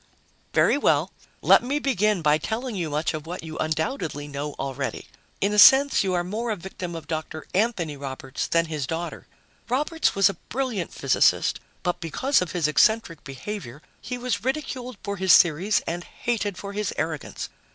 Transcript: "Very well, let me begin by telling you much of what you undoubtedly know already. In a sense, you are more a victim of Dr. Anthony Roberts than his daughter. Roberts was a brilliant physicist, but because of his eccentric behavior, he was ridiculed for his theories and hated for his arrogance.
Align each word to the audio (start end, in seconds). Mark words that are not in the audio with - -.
"Very 0.55 0.79
well, 0.79 1.11
let 1.43 1.61
me 1.61 1.77
begin 1.77 2.23
by 2.23 2.39
telling 2.39 2.75
you 2.75 2.89
much 2.89 3.13
of 3.13 3.27
what 3.27 3.43
you 3.43 3.59
undoubtedly 3.59 4.27
know 4.27 4.53
already. 4.57 5.07
In 5.41 5.53
a 5.53 5.59
sense, 5.59 6.03
you 6.03 6.15
are 6.15 6.23
more 6.23 6.49
a 6.49 6.55
victim 6.55 6.95
of 6.95 7.05
Dr. 7.05 7.45
Anthony 7.53 7.95
Roberts 7.95 8.47
than 8.47 8.65
his 8.65 8.87
daughter. 8.87 9.27
Roberts 9.69 10.15
was 10.15 10.27
a 10.27 10.33
brilliant 10.49 10.91
physicist, 10.91 11.59
but 11.83 11.99
because 12.01 12.41
of 12.41 12.51
his 12.53 12.67
eccentric 12.67 13.23
behavior, 13.23 13.79
he 14.01 14.17
was 14.17 14.43
ridiculed 14.43 14.97
for 15.03 15.17
his 15.17 15.37
theories 15.37 15.81
and 15.85 16.03
hated 16.03 16.57
for 16.57 16.73
his 16.73 16.91
arrogance. 16.97 17.49